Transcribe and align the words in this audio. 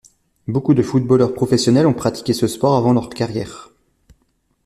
Beaucoup 0.47 0.73
de 0.73 0.81
footballeurs 0.81 1.31
professionnels 1.35 1.85
ont 1.85 1.93
pratiqué 1.93 2.33
ce 2.33 2.47
sport 2.47 2.75
avant 2.75 2.91
leur 2.91 3.07
carrière. 3.09 3.69